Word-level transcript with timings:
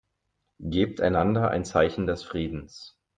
Gebt 0.59 0.99
einander 0.99 1.51
ein 1.51 1.63
Zeichen 1.63 2.07
des 2.07 2.23
Friedens. 2.23 2.99